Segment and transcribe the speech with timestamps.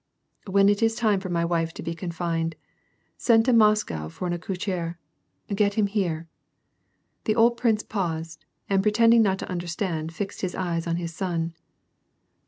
[0.47, 2.55] "When it is time for ray wife to be confined,
[3.17, 4.97] send to Mos cow for an accoucheur.
[5.53, 6.27] Get him here."
[7.25, 11.53] The old prince paused, and pretending not to understand, fixed his eyes on his son.